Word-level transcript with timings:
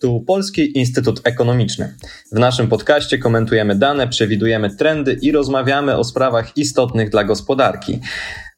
Tu 0.00 0.20
Polski 0.20 0.78
Instytut 0.78 1.20
Ekonomiczny. 1.24 1.94
W 2.32 2.38
naszym 2.38 2.68
podcaście 2.68 3.18
komentujemy 3.18 3.74
dane, 3.74 4.08
przewidujemy 4.08 4.76
trendy 4.76 5.18
i 5.22 5.32
rozmawiamy 5.32 5.96
o 5.96 6.04
sprawach 6.04 6.56
istotnych 6.56 7.10
dla 7.10 7.24
gospodarki. 7.24 8.00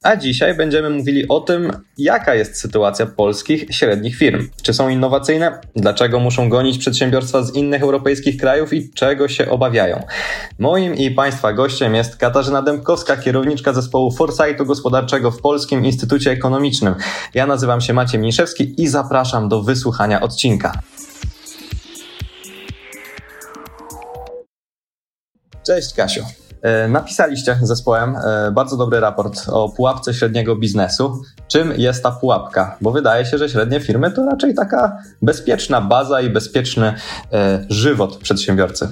A 0.02 0.16
dzisiaj 0.16 0.54
będziemy 0.54 0.90
mówili 0.90 1.28
o 1.28 1.40
tym, 1.40 1.72
jaka 1.98 2.34
jest 2.34 2.60
sytuacja 2.60 3.06
polskich 3.06 3.66
średnich 3.70 4.16
firm. 4.16 4.48
Czy 4.62 4.74
są 4.74 4.88
innowacyjne? 4.88 5.58
Dlaczego 5.76 6.20
muszą 6.20 6.48
gonić 6.48 6.78
przedsiębiorstwa 6.78 7.42
z 7.42 7.54
innych 7.54 7.82
europejskich 7.82 8.36
krajów 8.36 8.72
i 8.72 8.90
czego 8.90 9.28
się 9.28 9.50
obawiają? 9.50 10.02
Moim 10.58 10.94
i 10.94 11.10
Państwa 11.10 11.52
gościem 11.52 11.94
jest 11.94 12.16
Katarzyna 12.16 12.62
Dębkowska, 12.62 13.16
kierowniczka 13.16 13.72
zespołu 13.72 14.10
Foresightu 14.10 14.66
Gospodarczego 14.66 15.30
w 15.30 15.40
Polskim 15.40 15.84
Instytucie 15.84 16.30
Ekonomicznym. 16.30 16.94
Ja 17.34 17.46
nazywam 17.46 17.80
się 17.80 17.92
Maciej 17.92 18.20
Mniszewski 18.20 18.82
i 18.82 18.88
zapraszam 18.88 19.48
do 19.48 19.62
wysłuchania 19.62 20.20
odcinka. 20.20 20.72
Cześć 25.66 25.94
Kasiu. 25.94 26.24
E, 26.62 26.88
napisaliście 26.88 27.58
zespołem 27.62 28.16
e, 28.16 28.52
bardzo 28.52 28.76
dobry 28.76 29.00
raport 29.00 29.48
o 29.48 29.68
pułapce 29.68 30.14
średniego 30.14 30.56
biznesu. 30.56 31.22
Czym 31.48 31.72
jest 31.76 32.02
ta 32.02 32.10
pułapka? 32.10 32.76
Bo 32.80 32.90
wydaje 32.90 33.26
się, 33.26 33.38
że 33.38 33.48
średnie 33.48 33.80
firmy 33.80 34.10
to 34.10 34.26
raczej 34.26 34.54
taka 34.54 34.98
bezpieczna 35.22 35.80
baza 35.80 36.20
i 36.20 36.30
bezpieczny 36.30 36.94
e, 37.32 37.66
żywot 37.68 38.16
przedsiębiorcy. 38.16 38.88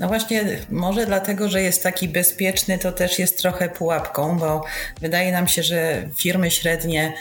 No 0.00 0.08
właśnie, 0.08 0.44
może 0.70 1.06
dlatego, 1.06 1.48
że 1.48 1.62
jest 1.62 1.82
taki 1.82 2.08
bezpieczny, 2.08 2.78
to 2.78 2.92
też 2.92 3.18
jest 3.18 3.38
trochę 3.38 3.68
pułapką, 3.68 4.38
bo 4.38 4.64
wydaje 5.00 5.32
nam 5.32 5.48
się, 5.48 5.62
że 5.62 6.08
firmy 6.16 6.50
średnie 6.50 7.12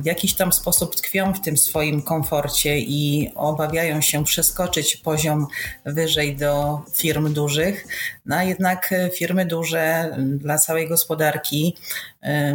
w 0.00 0.06
jakiś 0.06 0.34
tam 0.34 0.52
sposób 0.52 0.96
tkwią 0.96 1.32
w 1.32 1.40
tym 1.40 1.56
swoim 1.56 2.02
komforcie 2.02 2.78
i 2.78 3.32
obawiają 3.34 4.00
się 4.00 4.24
przeskoczyć 4.24 4.96
poziom 4.96 5.46
wyżej 5.84 6.36
do 6.36 6.80
firm 6.94 7.32
dużych. 7.32 7.86
No 8.26 8.36
a 8.36 8.44
jednak 8.44 8.94
firmy 9.14 9.46
duże 9.46 10.16
dla 10.18 10.58
całej 10.58 10.88
gospodarki 10.88 11.76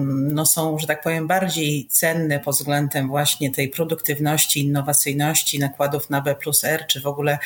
no 0.08 0.45
są, 0.45 0.80
że 0.80 0.88
tak 0.88 1.03
powiem, 1.03 1.28
bardziej 1.28 1.88
cenne 1.88 2.39
pod 2.39 2.56
względem 2.56 3.08
właśnie 3.08 3.52
tej 3.52 3.70
produktywności, 3.70 4.59
innowacyjności, 4.59 5.59
nakładów 5.59 6.09
na 6.09 6.22
B 6.22 6.36
plus 6.36 6.64
R, 6.64 6.86
czy 6.88 7.02
w 7.02 7.08
ogóle 7.08 7.38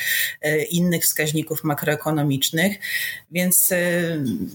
e, 0.42 0.62
innych 0.62 1.02
wskaźników 1.02 1.64
makroekonomicznych. 1.64 2.78
Więc 3.30 3.72
e, 3.72 3.76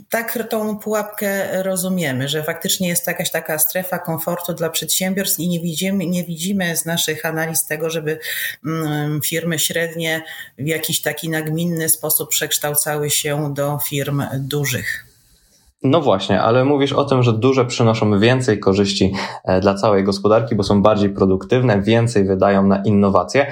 tak 0.09 0.47
tą 0.49 0.79
pułapkę 0.79 1.63
rozumiemy, 1.63 2.27
że 2.27 2.43
faktycznie 2.43 2.87
jest 2.87 3.07
jakaś 3.07 3.31
taka 3.31 3.59
strefa 3.59 3.99
komfortu 3.99 4.53
dla 4.53 4.69
przedsiębiorstw 4.81 5.39
i 5.39 5.47
nie 5.47 5.59
widzimy, 5.59 6.05
nie 6.05 6.23
widzimy 6.23 6.77
z 6.77 6.85
naszych 6.85 7.25
analiz 7.25 7.65
tego, 7.65 7.89
żeby 7.89 8.19
mm, 8.65 9.21
firmy 9.21 9.59
średnie 9.59 10.21
w 10.57 10.67
jakiś 10.67 11.01
taki 11.01 11.29
nagminny 11.29 11.89
sposób 11.89 12.29
przekształcały 12.29 13.09
się 13.09 13.53
do 13.53 13.79
firm 13.89 14.23
dużych. 14.33 15.10
No 15.83 16.01
właśnie, 16.01 16.41
ale 16.41 16.65
mówisz 16.65 16.93
o 16.93 17.05
tym, 17.05 17.23
że 17.23 17.33
duże 17.33 17.65
przynoszą 17.65 18.19
więcej 18.19 18.59
korzyści 18.59 19.13
e, 19.43 19.61
dla 19.61 19.73
całej 19.73 20.03
gospodarki, 20.03 20.55
bo 20.55 20.63
są 20.63 20.81
bardziej 20.81 21.09
produktywne, 21.09 21.81
więcej 21.81 22.25
wydają 22.25 22.67
na 22.67 22.83
innowacje, 22.83 23.51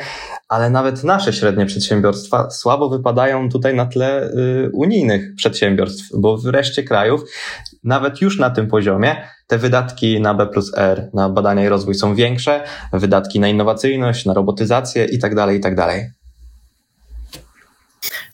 ale 0.50 0.70
nawet 0.70 1.04
nasze 1.04 1.34
średnie 1.34 1.66
przedsiębiorstwa 1.66 2.50
słabo 2.50 2.90
wypadają 2.90 3.50
tutaj 3.50 3.76
na 3.76 3.86
tle 3.86 4.24
y, 4.24 4.70
unijnych 4.74 5.36
przedsiębiorstw, 5.36 6.06
bo 6.18 6.38
w 6.38 6.46
reszcie 6.46 6.84
krajów, 6.84 7.22
nawet 7.84 8.22
już 8.22 8.40
na 8.40 8.50
tym 8.50 8.68
poziomie, 8.68 9.16
te 9.48 9.58
wydatki 9.58 10.22
na 10.22 10.34
B 10.34 10.48
plus 10.48 10.72
R, 10.78 11.10
na 11.14 11.30
badania 11.30 11.66
i 11.66 11.70
rozwój 11.70 11.96
są 11.96 12.16
większe, 12.16 12.64
wydatki 12.94 13.40
na 13.40 13.48
innowacyjność, 13.48 14.26
na 14.26 14.34
robotyzację 14.34 15.06
itd., 15.06 15.36
tak 15.36 15.54
itd. 15.54 16.12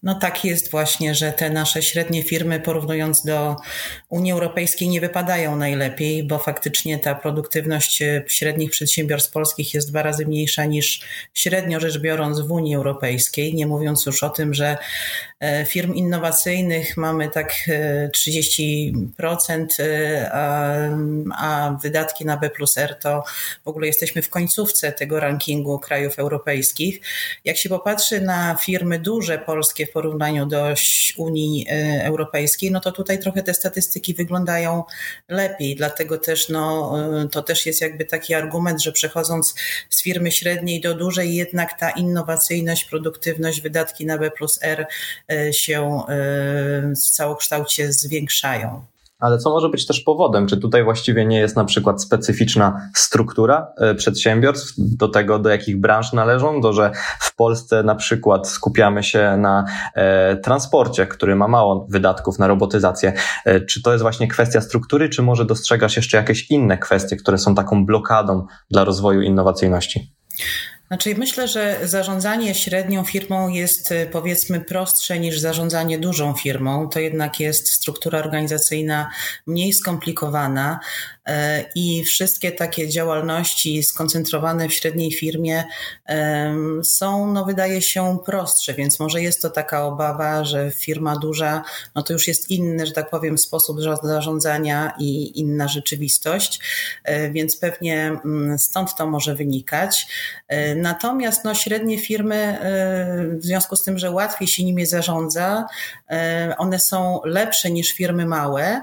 No 0.06 0.16
tak 0.16 0.46
jest 0.46 0.72
właśnie, 0.72 1.16
że 1.16 1.32
te 1.32 1.50
nasze 1.50 1.82
średnie 1.82 2.24
firmy 2.24 2.60
porównując 2.60 3.26
do 3.26 3.56
Unii 4.10 4.32
Europejskiej 4.32 4.90
nie 4.90 5.02
wypadają 5.02 5.56
najlepiej, 5.56 6.24
bo 6.24 6.40
faktycznie 6.40 7.00
ta 7.00 7.16
produktywność 7.16 8.04
średnich 8.28 8.72
przedsiębiorstw 8.72 9.32
polskich 9.32 9.74
jest 9.74 9.90
dwa 9.90 10.04
razy 10.04 10.26
mniejsza 10.26 10.66
niż 10.66 11.02
średnio 11.34 11.80
rzecz 11.80 12.00
biorąc 12.00 12.40
w 12.40 12.52
Unii 12.52 12.76
Europejskiej, 12.76 13.56
nie 13.56 13.68
mówiąc 13.68 14.06
już 14.06 14.24
o 14.24 14.30
tym, 14.30 14.54
że 14.54 14.78
e, 15.40 15.66
firm 15.66 15.94
innowacyjnych 15.94 16.98
mamy 16.98 17.30
tak 17.30 17.54
30%, 18.12 19.66
e, 19.80 19.84
e, 19.84 20.98
a, 21.36 21.78
wydatki 21.82 22.26
na 22.26 22.38
B 22.38 22.50
plus 22.50 22.78
R 22.78 22.96
to 23.02 23.24
w 23.64 23.68
ogóle 23.68 23.88
jesteśmy 23.88 24.22
w 24.22 24.30
końcówce 24.30 24.92
tego 24.92 25.20
rankingu 25.20 25.80
krajów 25.80 26.20
europejskich. 26.20 27.02
Jak 27.46 27.58
się 27.58 27.70
popatrzy 27.70 28.22
na 28.22 28.56
firmy 28.56 29.00
duże 29.00 29.38
polskie 29.38 29.88
porównaniu 29.96 30.46
do 30.46 30.74
Unii 31.18 31.66
e, 31.70 32.06
Europejskiej, 32.06 32.72
no 32.72 32.80
to 32.80 32.92
tutaj 32.92 33.20
trochę 33.20 33.44
te 33.44 33.54
statystyki 33.54 34.14
wyglądają 34.14 34.84
lepiej. 35.30 35.76
Dlatego 35.76 36.18
też 36.18 36.50
no, 36.50 36.94
e, 37.24 37.30
to 37.30 37.42
też 37.42 37.66
jest 37.66 37.82
jakby 37.82 38.06
taki 38.06 38.34
argument, 38.34 38.84
że 38.84 38.92
przechodząc 38.92 39.56
z 39.90 40.04
firmy 40.04 40.32
średniej 40.32 40.82
do 40.82 40.94
dużej, 40.94 41.36
jednak 41.36 41.80
ta 41.80 41.90
innowacyjność, 41.90 42.86
produktywność, 42.86 43.62
wydatki 43.62 44.06
na 44.06 44.18
B 44.18 44.32
plus 44.32 44.60
R 44.62 44.88
e, 45.32 45.54
się 45.54 46.02
w 46.96 47.10
całokształcie 47.10 47.94
zwiększają. 47.94 48.95
Ale 49.20 49.38
co 49.38 49.50
może 49.50 49.70
być 49.70 49.86
też 49.86 50.02
powodem? 50.02 50.48
Czy 50.48 50.58
tutaj 50.58 50.84
właściwie 50.84 51.26
nie 51.26 51.40
jest 51.40 51.56
na 51.56 51.66
przykład 51.66 52.02
specyficzna 52.02 52.90
struktura 52.96 53.68
e, 53.78 53.96
przedsiębiorstw 53.96 54.74
do 54.78 55.08
tego, 55.08 55.40
do 55.40 55.50
jakich 55.50 55.80
branż 55.80 56.14
należą? 56.14 56.62
Do, 56.62 56.74
że 56.74 56.92
w 57.20 57.36
Polsce 57.36 57.84
na 57.84 57.96
przykład 57.96 58.48
skupiamy 58.48 59.04
się 59.04 59.38
na 59.38 59.66
e, 59.96 60.38
transporcie, 60.38 61.08
który 61.08 61.36
ma 61.36 61.48
mało 61.48 61.88
wydatków 61.90 62.40
na 62.40 62.48
robotyzację. 62.48 63.14
E, 63.46 63.62
czy 63.62 63.82
to 63.82 63.92
jest 63.92 64.02
właśnie 64.02 64.28
kwestia 64.28 64.62
struktury, 64.62 65.10
czy 65.10 65.22
może 65.22 65.46
dostrzegasz 65.46 65.96
jeszcze 65.96 66.18
jakieś 66.18 66.52
inne 66.52 66.78
kwestie, 66.78 67.16
które 67.16 67.38
są 67.38 67.56
taką 67.56 67.86
blokadą 67.86 68.46
dla 68.72 68.84
rozwoju 68.84 69.22
innowacyjności? 69.22 70.16
Znaczy, 70.88 71.16
myślę, 71.18 71.48
że 71.48 71.80
zarządzanie 71.84 72.56
średnią 72.56 73.04
firmą 73.04 73.50
jest 73.50 73.92
y, 73.92 74.10
powiedzmy 74.12 74.62
prostsze 74.62 75.20
niż 75.20 75.40
zarządzanie 75.40 76.00
dużą 76.00 76.34
firmą. 76.34 76.90
To 76.90 77.00
jednak 77.00 77.40
jest 77.40 77.72
struktura 77.72 78.20
organizacyjna 78.20 79.10
mniej 79.48 79.74
skomplikowana. 79.74 80.80
E, 81.26 81.66
i 81.76 82.04
wszystkie 82.04 82.52
takie 82.52 82.90
działalności 82.90 83.84
skoncentrowane 83.84 84.70
w 84.70 84.74
średniej 84.74 85.12
firmie 85.12 85.64
są, 86.84 87.32
no 87.32 87.46
wydaje 87.46 87.82
się, 87.82 88.18
prostsze, 88.26 88.74
więc 88.74 89.00
może 89.00 89.22
jest 89.22 89.42
to 89.42 89.50
taka 89.50 89.86
obawa, 89.86 90.44
że 90.44 90.72
firma 90.72 91.16
duża, 91.16 91.64
no 91.96 92.04
to 92.04 92.14
już 92.14 92.28
jest 92.28 92.50
inny, 92.50 92.86
że 92.86 92.92
tak 92.92 93.10
powiem, 93.10 93.38
sposób 93.38 93.78
zarządzania 94.04 94.94
i 95.00 95.40
inna 95.40 95.68
rzeczywistość, 95.68 96.60
e, 97.04 97.32
więc 97.32 97.58
pewnie 97.58 98.20
mm, 98.26 98.60
stąd 98.60 98.96
to 98.96 99.08
może 99.08 99.36
wynikać. 99.36 100.08
E, 100.76 100.80
natomiast 100.80 101.44
no, 101.44 101.54
średnie 101.54 102.00
firmy, 102.00 102.58
w 103.40 103.44
związku 103.44 103.76
z 103.76 103.84
tym, 103.84 103.98
że 103.98 104.12
łatwiej 104.12 104.48
się 104.48 104.64
nimi 104.64 104.86
zarządza, 104.86 105.68
one 106.58 106.80
są 106.80 107.20
lepsze 107.26 107.72
niż 107.72 107.92
firmy 107.92 108.26
małe 108.26 108.82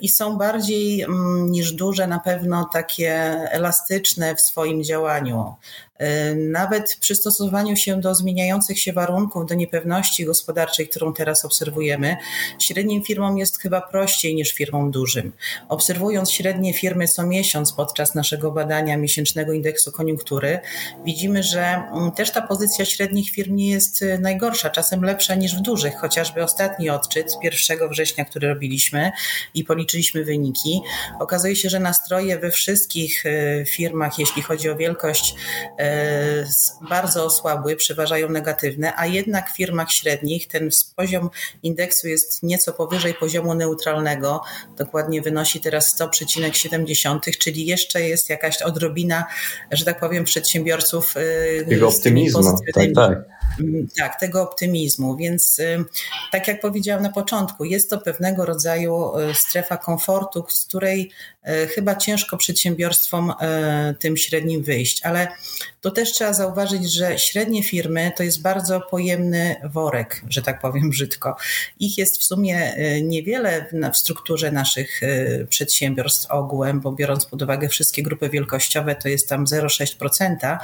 i 0.00 0.08
są 0.08 0.36
bardziej 0.36 1.02
mm, 1.02 1.50
niż 1.50 1.72
duże, 1.72 2.06
na 2.06 2.18
pewno 2.18 2.68
takie 2.72 3.12
elastyczne 3.50 4.34
w 4.34 4.40
swoim 4.40 4.84
działaniu. 4.84 5.54
Y, 6.02 6.34
nawet 6.36 6.96
przystosowaniu 7.00 7.76
się 7.76 8.00
do 8.00 8.14
zmieniających 8.14 8.78
się 8.80 8.92
warunków, 8.92 9.46
do 9.46 9.54
niepewności 9.54 10.24
gospodarczej, 10.24 10.88
którą 10.88 11.12
teraz 11.12 11.44
obserwujemy, 11.44 12.16
średnim 12.58 13.04
firmom 13.04 13.38
jest 13.38 13.58
chyba 13.58 13.80
prościej 13.80 14.34
niż 14.34 14.52
firmom 14.52 14.90
dużym. 14.90 15.32
Obserwując 15.68 16.32
średnie 16.32 16.74
firmy 16.74 17.08
co 17.08 17.26
miesiąc 17.26 17.72
podczas 17.72 18.14
naszego 18.14 18.50
badania 18.50 18.96
miesięcznego 18.96 19.52
indeksu 19.52 19.92
koniunktury, 19.92 20.58
widzimy, 21.04 21.42
że 21.42 21.60
mm, 21.60 22.12
też 22.12 22.30
ta 22.30 22.42
pozycja 22.42 22.84
średnich 22.84 23.30
firm 23.30 23.56
nie 23.56 23.70
jest 23.70 24.02
y, 24.02 24.18
najgorsza, 24.18 24.70
czasem 24.70 25.02
lepsza 25.04 25.34
niż 25.34 25.56
w 25.56 25.60
dużych, 25.60 25.94
chociażby 25.94 26.42
ostatni 26.42 26.90
odczyt 26.90 27.32
z 27.32 27.36
1 27.68 27.88
września, 27.88 28.24
który 28.24 28.48
robiliśmy 28.48 29.12
i 29.54 29.64
policzyliśmy 29.64 30.24
wyniki, 30.24 30.80
okazuje 31.20 31.56
się, 31.56 31.68
że 31.68 31.80
nastroje 31.80 32.38
we 32.38 32.50
wszystkich 32.50 33.26
y, 33.26 33.64
firmach, 33.68 34.18
jeśli 34.18 34.42
chodzi 34.42 34.70
o 34.70 34.76
wielkość 34.76 35.34
bardzo 36.88 37.24
osłabły, 37.24 37.76
przeważają 37.76 38.28
negatywne, 38.28 38.92
a 38.96 39.06
jednak 39.06 39.50
w 39.50 39.56
firmach 39.56 39.92
średnich 39.92 40.48
ten 40.48 40.70
poziom 40.96 41.30
indeksu 41.62 42.08
jest 42.08 42.42
nieco 42.42 42.72
powyżej 42.72 43.14
poziomu 43.14 43.54
neutralnego, 43.54 44.42
dokładnie 44.76 45.22
wynosi 45.22 45.60
teraz 45.60 45.98
100,7, 45.98 47.38
czyli 47.38 47.66
jeszcze 47.66 48.02
jest 48.02 48.28
jakaś 48.28 48.62
odrobina, 48.62 49.24
że 49.70 49.84
tak 49.84 50.00
powiem, 50.00 50.24
przedsiębiorców 50.24 51.16
y, 51.16 51.66
Jego 51.68 51.88
optymizmu. 51.88 52.58
Tak, 52.74 52.86
tak. 52.94 53.37
Mm, 53.60 53.88
tak, 53.98 54.20
tego 54.20 54.42
optymizmu. 54.42 55.16
Więc 55.16 55.60
tak 56.32 56.48
jak 56.48 56.60
powiedziałam 56.60 57.02
na 57.02 57.12
początku, 57.12 57.64
jest 57.64 57.90
to 57.90 57.98
pewnego 57.98 58.44
rodzaju 58.44 59.12
strefa 59.34 59.76
komfortu, 59.76 60.44
z 60.48 60.66
której 60.66 61.10
chyba 61.74 61.96
ciężko 61.96 62.36
przedsiębiorstwom 62.36 63.32
tym 63.98 64.16
średnim 64.16 64.62
wyjść. 64.62 65.02
Ale 65.02 65.28
to 65.80 65.90
też 65.90 66.12
trzeba 66.12 66.32
zauważyć, 66.32 66.92
że 66.92 67.18
średnie 67.18 67.62
firmy 67.62 68.12
to 68.16 68.22
jest 68.22 68.42
bardzo 68.42 68.80
pojemny 68.80 69.56
worek, 69.64 70.22
że 70.28 70.42
tak 70.42 70.60
powiem 70.60 70.90
brzydko. 70.90 71.36
Ich 71.80 71.98
jest 71.98 72.20
w 72.20 72.24
sumie 72.24 72.76
niewiele 73.02 73.66
w 73.92 73.96
strukturze 73.96 74.50
naszych 74.50 75.00
przedsiębiorstw 75.48 76.30
ogółem, 76.30 76.80
bo 76.80 76.92
biorąc 76.92 77.26
pod 77.26 77.42
uwagę 77.42 77.68
wszystkie 77.68 78.02
grupy 78.02 78.28
wielkościowe, 78.28 78.94
to 78.94 79.08
jest 79.08 79.28
tam 79.28 79.44
0,6% 79.44 80.58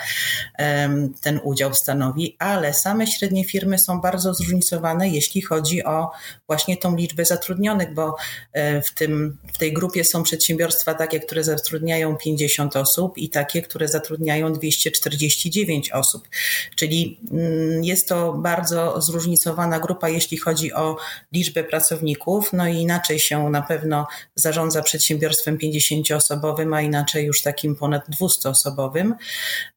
ten 1.21 1.41
udział 1.43 1.75
stanowi, 1.75 2.37
ale 2.39 2.74
same 2.75 3.07
średnie 3.07 3.45
firmy 3.45 3.79
są 3.79 4.01
bardzo 4.01 4.35
zróżnicowane, 4.35 5.09
jeśli 5.09 5.43
chodzi 5.43 5.85
o 5.85 6.11
właśnie 6.47 6.77
tą 6.77 6.97
liczbę 6.97 7.25
zatrudnionych, 7.25 7.95
bo 7.95 8.17
e, 8.53 8.83
w, 8.83 8.95
tym, 8.95 9.39
w 9.53 9.59
tej 9.59 9.73
grupie 9.73 10.05
są 10.05 10.23
przedsiębiorstwa 10.23 10.95
takie, 10.95 11.21
które 11.21 11.45
zatrudniają 11.45 12.17
50 12.17 12.77
osób 12.77 13.19
i 13.19 13.29
takie, 13.29 13.63
które 13.63 13.89
zatrudniają 13.89 14.53
249 14.53 15.91
osób. 15.91 16.29
Czyli 16.77 17.21
mm, 17.33 17.85
jest 17.85 18.09
to 18.09 18.33
bardzo 18.33 19.01
zróżnicowana 19.01 19.81
grupa, 19.81 20.09
jeśli 20.09 20.39
chodzi 20.39 20.73
o 20.73 20.97
liczbę 21.33 21.65
pracowników, 21.65 22.53
no 22.53 22.69
i 22.69 22.77
inaczej 22.77 23.19
się 23.19 23.51
na 23.51 23.63
pewno 23.63 24.07
zarządza 24.35 24.83
przedsiębiorstwem 24.83 25.59
50-osobowym, 25.59 26.77
a 26.77 26.81
inaczej 26.81 27.27
już 27.27 27.43
takim 27.43 27.77
ponad 27.77 28.09
200-osobowym. 28.09 29.13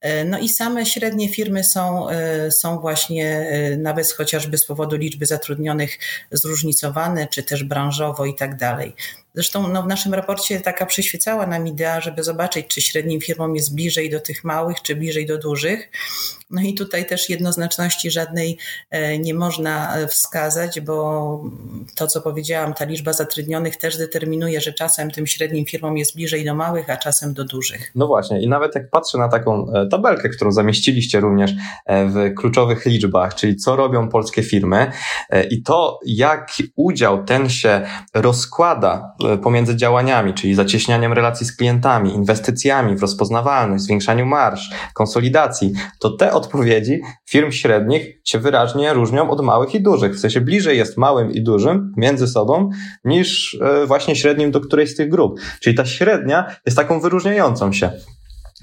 E, 0.02 0.26
no 0.26 0.40
i 0.40 0.50
same 0.50 0.86
średnie 0.86 1.30
firmy 1.30 1.64
są, 1.64 2.10
e, 2.10 2.52
są 2.52 2.80
właśnie 2.88 3.50
e, 3.50 3.78
nawet 3.78 4.12
chociażby 4.12 4.58
z 4.58 4.66
powodu 4.66 4.96
liczby 4.96 5.26
zatrudnionych 5.26 6.00
zróżnicowane, 6.32 7.28
czy 7.28 7.44
też 7.44 7.64
branżowo 7.64 8.26
i 8.26 8.36
tak 8.36 8.56
dalej. 8.56 8.96
Zresztą 9.38 9.68
no, 9.68 9.84
w 9.84 9.88
naszym 9.88 10.14
raporcie 10.14 10.62
taka 10.62 10.86
przyświecała 10.86 11.48
nam 11.48 11.68
idea, 11.68 12.02
żeby 12.02 12.24
zobaczyć, 12.24 12.68
czy 12.68 12.82
średnim 12.82 13.22
firmom 13.22 13.56
jest 13.56 13.76
bliżej 13.76 14.10
do 14.10 14.20
tych 14.20 14.44
małych, 14.44 14.82
czy 14.82 14.96
bliżej 14.96 15.26
do 15.26 15.38
dużych. 15.38 15.90
No 16.50 16.62
i 16.62 16.74
tutaj 16.74 17.06
też 17.06 17.30
jednoznaczności 17.30 18.12
żadnej 18.12 18.58
e, 18.90 19.20
nie 19.20 19.34
można 19.34 19.98
e, 19.98 20.08
wskazać, 20.08 20.82
bo 20.82 21.42
to, 21.96 22.08
co 22.08 22.22
powiedziałam, 22.22 22.74
ta 22.74 22.86
liczba 22.86 23.14
zatrudnionych 23.14 23.78
też 23.78 23.98
determinuje, 23.98 24.62
że 24.62 24.74
czasem 24.74 25.12
tym 25.12 25.28
średnim 25.28 25.66
firmom 25.66 25.98
jest 25.98 26.16
bliżej 26.16 26.46
do 26.46 26.56
małych, 26.56 26.90
a 26.90 26.98
czasem 26.98 27.34
do 27.34 27.46
dużych. 27.46 27.92
No 27.96 28.08
właśnie, 28.08 28.42
i 28.42 28.48
nawet 28.48 28.76
jak 28.76 28.90
patrzę 28.90 29.18
na 29.18 29.30
taką 29.30 29.74
e, 29.74 29.88
tabelkę, 29.88 30.30
którą 30.30 30.52
zamieściliście 30.52 31.20
również 31.20 31.52
w 31.88 32.34
kluczowych 32.38 32.86
liczbach, 32.86 33.36
czyli 33.36 33.56
co 33.56 33.76
robią 33.76 34.10
polskie 34.10 34.44
firmy 34.44 34.92
i 35.50 35.64
to, 35.64 36.00
jaki 36.06 36.64
udział 36.76 37.24
ten 37.24 37.50
się 37.50 37.82
rozkłada 38.14 39.16
pomiędzy 39.38 39.76
działaniami, 39.76 40.34
czyli 40.34 40.56
zacieśnianiem 40.56 41.14
relacji 41.14 41.46
z 41.46 41.56
klientami, 41.56 42.14
inwestycjami 42.14 42.96
w 42.96 43.02
rozpoznawalność, 43.02 43.84
zwiększaniu 43.84 44.26
marsz, 44.26 44.70
konsolidacji, 44.94 45.74
to 46.00 46.10
te 46.10 46.34
odpowiedzi 46.34 47.02
firm 47.26 47.52
średnich 47.52 48.20
się 48.24 48.40
wyraźnie 48.40 48.94
różnią 48.94 49.30
od 49.30 49.42
małych 49.42 49.76
i 49.76 49.82
dużych. 49.82 50.16
W 50.16 50.20
sensie 50.20 50.42
bliżej 50.42 50.78
jest 50.78 50.98
małym 50.98 51.32
i 51.32 51.42
dużym 51.42 51.94
między 51.98 52.28
sobą 52.28 52.70
niż 53.04 53.58
e, 53.62 53.86
właśnie 53.86 54.16
średnim 54.16 54.52
do 54.52 54.62
którejś 54.62 54.90
z 54.90 54.96
tych 54.96 55.10
grup. 55.10 55.40
Czyli 55.60 55.76
ta 55.76 55.86
średnia 55.86 56.56
jest 56.66 56.78
taką 56.78 57.00
wyróżniającą 57.00 57.74
się. 57.74 57.92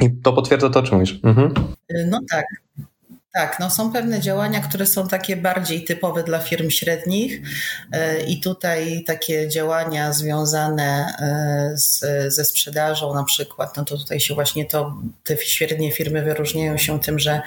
I 0.01 0.11
to 0.23 0.33
potwierdza 0.33 0.71
to, 0.71 0.81
o 0.81 0.83
czym 0.83 0.95
mówisz. 0.95 1.21
Mhm. 1.25 1.55
No 2.07 2.21
tak. 2.31 2.45
Tak, 3.35 3.61
no 3.61 3.71
są 3.71 3.93
pewne 3.93 4.21
działania, 4.21 4.61
które 4.61 4.87
są 4.87 5.09
takie 5.09 5.37
bardziej 5.37 5.85
typowe 5.85 6.23
dla 6.23 6.39
firm 6.39 6.71
średnich 6.71 7.41
e, 7.93 8.23
i 8.23 8.41
tutaj 8.41 9.05
takie 9.07 9.49
działania 9.49 10.13
związane 10.13 11.17
e, 11.19 11.77
z, 11.77 12.05
ze 12.35 12.45
sprzedażą 12.45 13.15
na 13.15 13.25
przykład, 13.25 13.77
no 13.77 13.85
to 13.85 13.99
tutaj 13.99 14.21
się 14.21 14.35
właśnie 14.35 14.65
to, 14.65 14.97
te 15.25 15.37
średnie 15.37 15.93
firmy 15.93 16.23
wyróżniają 16.23 16.77
się 16.77 17.01
tym, 17.01 17.19
że, 17.19 17.43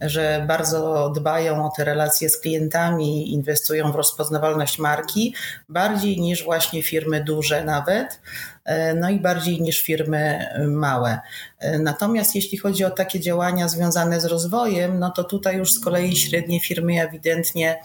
że 0.00 0.44
bardzo 0.48 1.10
dbają 1.14 1.66
o 1.66 1.70
te 1.76 1.84
relacje 1.84 2.28
z 2.28 2.40
klientami, 2.40 3.32
inwestują 3.32 3.92
w 3.92 3.96
rozpoznawalność 3.96 4.78
marki, 4.78 5.34
bardziej 5.68 6.20
niż 6.20 6.44
właśnie 6.44 6.82
firmy 6.82 7.24
duże 7.24 7.64
nawet. 7.64 8.20
E, 8.64 8.94
no 8.94 9.10
i 9.10 9.20
bardziej 9.20 9.60
niż 9.60 9.82
firmy 9.82 10.18
e, 10.18 10.66
małe. 10.66 11.20
E, 11.58 11.78
natomiast 11.78 12.34
jeśli 12.34 12.58
chodzi 12.58 12.84
o 12.84 12.90
takie 12.90 13.20
działania 13.20 13.68
związane 13.68 14.20
z 14.20 14.24
rozwojem, 14.24 14.98
no 14.98 15.10
to 15.10 15.24
tutaj 15.24 15.56
już 15.56 15.70
z 15.70 15.80
kolei 15.80 16.16
średnie 16.16 16.60
firmy 16.60 17.02
ewidentnie 17.02 17.80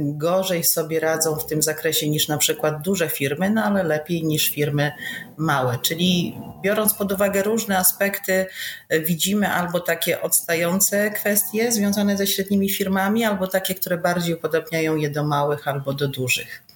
gorzej 0.00 0.64
sobie 0.64 1.00
radzą 1.00 1.36
w 1.36 1.46
tym 1.46 1.62
zakresie 1.62 2.08
niż 2.08 2.28
na 2.28 2.38
przykład 2.38 2.82
duże 2.82 3.08
firmy, 3.08 3.50
no 3.50 3.64
ale 3.64 3.82
lepiej 3.82 4.24
niż 4.24 4.50
firmy 4.50 4.92
małe. 5.36 5.78
Czyli 5.82 6.38
biorąc 6.62 6.94
pod 6.94 7.12
uwagę 7.12 7.42
różne 7.42 7.78
aspekty, 7.78 8.46
widzimy 8.90 9.48
albo 9.48 9.80
takie 9.80 10.22
odstające 10.22 11.10
kwestie 11.10 11.72
związane 11.72 12.16
ze 12.16 12.26
średnimi 12.26 12.70
firmami, 12.70 13.24
albo 13.24 13.46
takie, 13.46 13.74
które 13.74 13.98
bardziej 13.98 14.34
upodobniają 14.34 14.96
je 14.96 15.10
do 15.10 15.24
małych 15.24 15.68
albo 15.68 15.92
do 15.92 16.08
dużych 16.08 16.67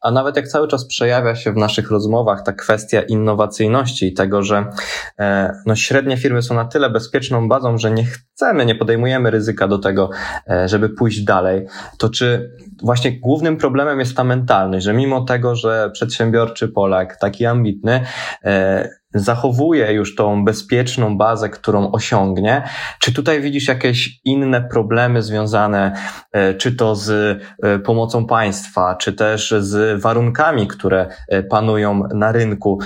a 0.00 0.10
nawet 0.10 0.36
jak 0.36 0.48
cały 0.48 0.68
czas 0.68 0.86
przejawia 0.86 1.34
się 1.34 1.52
w 1.52 1.56
naszych 1.56 1.90
rozmowach 1.90 2.42
ta 2.42 2.52
kwestia 2.52 3.02
innowacyjności 3.02 4.06
i 4.06 4.14
tego, 4.14 4.42
że 4.42 4.70
e, 5.18 5.52
no, 5.66 5.76
średnie 5.76 6.16
firmy 6.16 6.42
są 6.42 6.54
na 6.54 6.64
tyle 6.64 6.90
bezpieczną 6.90 7.48
bazą, 7.48 7.78
że 7.78 7.90
nie 7.90 8.06
chcemy, 8.36 8.66
nie 8.66 8.74
podejmujemy 8.74 9.30
ryzyka 9.30 9.68
do 9.68 9.78
tego, 9.78 10.10
e, 10.50 10.68
żeby 10.68 10.88
pójść 10.88 11.24
dalej, 11.24 11.66
to 11.98 12.08
czy 12.08 12.50
właśnie 12.82 13.20
głównym 13.20 13.56
problemem 13.56 13.98
jest 13.98 14.16
ta 14.16 14.24
mentalność, 14.24 14.84
że 14.84 14.92
mimo 14.92 15.20
tego, 15.20 15.54
że 15.54 15.90
przedsiębiorczy 15.92 16.68
Polak, 16.68 17.16
taki 17.20 17.46
ambitny, 17.46 18.00
e, 18.44 18.88
zachowuje 19.14 19.92
już 19.92 20.14
tą 20.14 20.44
bezpieczną 20.44 21.18
bazę, 21.18 21.48
którą 21.48 21.92
osiągnie. 21.92 22.62
Czy 23.00 23.12
tutaj 23.12 23.40
widzisz 23.40 23.68
jakieś 23.68 24.20
inne 24.24 24.60
problemy 24.60 25.22
związane, 25.22 25.96
e, 26.32 26.54
czy 26.54 26.76
to 26.76 26.94
z 26.94 27.42
pomocą 27.84 28.26
państwa, 28.26 28.94
czy 28.94 29.12
też 29.12 29.54
z 29.58 30.00
warunkami, 30.02 30.66
które 30.66 31.06
panują 31.50 32.02
na 32.14 32.32
rynku 32.32 32.78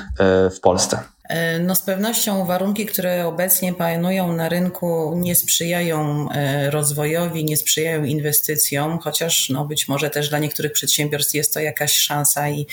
w 0.56 0.60
Polsce? 0.62 0.98
E, 1.30 1.58
no 1.58 1.74
z 1.74 1.82
pewnością 1.82 2.46
warunki, 2.46 2.86
które 2.86 3.26
obecnie 3.26 3.74
panują 3.74 4.32
na 4.32 4.48
rynku 4.48 5.14
nie 5.16 5.34
sprzyjają 5.34 6.28
e, 6.30 6.70
rozwojowi, 6.70 7.44
nie 7.44 7.56
sprzyjają 7.56 8.04
inwestycjom, 8.04 8.98
chociaż 8.98 9.50
no 9.50 9.64
być 9.64 9.88
może 9.88 10.10
też 10.10 10.28
dla 10.28 10.38
niektórych 10.38 10.72
przedsiębiorstw 10.72 11.34
jest 11.34 11.54
to 11.54 11.60
jakaś 11.60 11.92
szansa 11.92 12.48
i, 12.48 12.66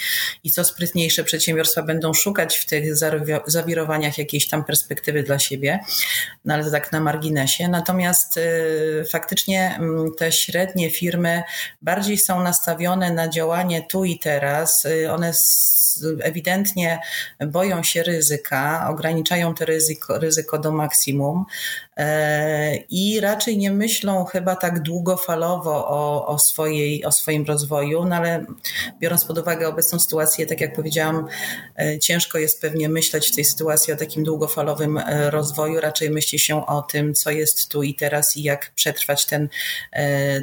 i 0.44 0.52
co 0.52 0.64
sprytniejsze 0.64 1.24
przedsiębiorstwa 1.24 1.84
będą 1.84 2.14
szukać 2.14 2.58
w 2.58 2.66
tych 2.66 2.98
zawirowaniach 3.48 4.18
jakiejś 4.18 4.48
tam 4.48 4.64
perspektywy 4.64 5.24
dla 5.24 5.40
siebie, 5.40 5.80
no 6.46 6.54
ale 6.54 6.64
to 6.64 6.72
tak 6.72 6.92
na 6.92 7.00
marginesie. 7.00 7.68
Natomiast 7.68 8.38
y, 8.38 9.06
faktycznie 9.12 9.76
mm, 9.80 10.12
te 10.18 10.32
średnie 10.32 10.92
firmy 10.92 11.44
bardziej 11.82 12.18
są 12.18 12.44
nastawione 12.44 13.14
na 13.14 13.30
działanie 13.30 13.86
tu 13.90 14.06
i 14.06 14.20
teraz. 14.20 14.88
One 15.10 15.34
ewidentnie 16.22 17.00
boją 17.48 17.84
się 17.84 18.04
ryzyka, 18.04 18.47
ograniczają 18.90 19.54
to 19.56 19.66
ryzyko, 19.66 20.20
ryzyko 20.20 20.58
do 20.58 20.72
maksimum 20.72 21.46
e, 21.98 22.76
i 22.76 23.20
raczej 23.20 23.58
nie 23.58 23.72
myślą 23.72 24.26
chyba 24.26 24.56
tak 24.56 24.82
długofalowo 24.82 25.88
o, 25.88 26.28
o, 26.28 26.40
swojej, 26.40 27.06
o 27.06 27.12
swoim 27.12 27.46
rozwoju, 27.46 28.06
no 28.06 28.16
ale 28.16 28.46
biorąc 29.00 29.26
pod 29.26 29.38
uwagę 29.38 29.68
obecną 29.68 30.00
sytuację, 30.00 30.46
tak 30.46 30.62
jak 30.62 30.76
powiedziałam, 30.76 31.28
e, 31.80 32.00
ciężko 32.00 32.38
jest 32.38 32.62
pewnie 32.62 32.90
myśleć 32.90 33.32
w 33.32 33.36
tej 33.36 33.46
sytuacji 33.46 33.94
o 33.94 33.98
takim 33.98 34.24
długofalowym 34.24 34.98
e, 34.98 35.32
rozwoju, 35.32 35.82
raczej 35.82 36.10
myśli 36.10 36.40
się 36.40 36.66
o 36.66 36.82
tym, 36.82 37.14
co 37.14 37.32
jest 37.32 37.70
tu 37.70 37.84
i 37.84 37.96
teraz 37.96 38.38
i 38.38 38.44
jak 38.44 38.72
przetrwać 38.76 39.26
ten 39.26 39.50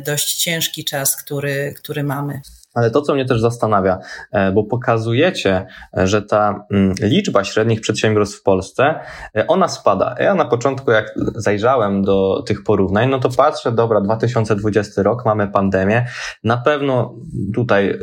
dość 0.06 0.34
ciężki 0.34 0.84
czas, 0.84 1.16
który, 1.16 1.74
który 1.76 2.04
mamy. 2.04 2.40
Ale 2.74 2.90
to, 2.90 3.02
co 3.02 3.14
mnie 3.14 3.24
też 3.24 3.40
zastanawia, 3.40 3.98
e, 4.32 4.52
bo 4.52 4.64
pokazujecie, 4.64 5.66
e, 5.98 6.06
że 6.06 6.22
ta 6.22 6.66
mm, 6.70 6.94
liczba 7.00 7.44
średnich 7.44 7.80
przedsiębiorstw 7.80 8.40
w 8.40 8.42
Polsce, 8.42 9.00
e, 9.36 9.46
ona 9.46 9.68
spada. 9.68 10.14
Ja 10.18 10.34
na 10.34 10.44
początku, 10.44 10.90
jak 10.90 11.14
zajrzałem 11.34 12.02
do 12.02 12.42
tych 12.46 12.64
porównań, 12.64 13.10
no 13.10 13.18
to 13.18 13.28
patrzę, 13.28 13.72
dobra, 13.72 14.00
2020 14.00 15.02
rok, 15.02 15.24
mamy 15.24 15.48
pandemię. 15.48 16.06
Na 16.44 16.56
pewno 16.56 17.14
tutaj 17.54 17.98